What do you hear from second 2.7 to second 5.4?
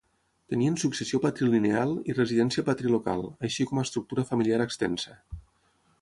patrilocal, així com estructura familiar extensa.